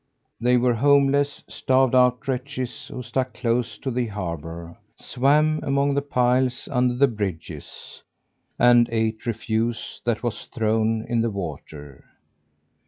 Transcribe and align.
They 0.39 0.57
were 0.57 0.73
homeless, 0.73 1.43
starved 1.47 1.93
out 1.93 2.27
wretches 2.27 2.87
who 2.87 3.03
stuck 3.03 3.35
close 3.35 3.77
to 3.77 3.91
the 3.91 4.07
harbour, 4.07 4.75
swam 4.95 5.59
among 5.61 5.93
the 5.93 6.01
piles 6.01 6.67
under 6.71 6.95
the 6.95 7.05
bridges, 7.07 8.01
and 8.57 8.89
ate 8.91 9.27
refuse 9.27 10.01
that 10.03 10.23
was 10.23 10.45
thrown 10.45 11.05
in 11.05 11.21
the 11.21 11.29
water. 11.29 12.03